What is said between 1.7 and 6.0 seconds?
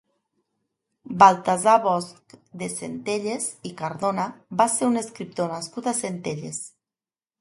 Bosc de Centelles i Cardona va ser un escriptor nascut a